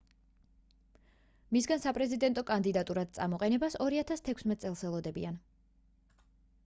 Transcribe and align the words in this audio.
მისგან 1.57 1.83
საპრეზიდენტო 1.83 2.45
კანდიდატურად 2.47 3.13
წამოყენებას 3.19 3.79
2016 3.87 4.61
წელს 4.65 4.83
ელოდებიან 4.89 5.39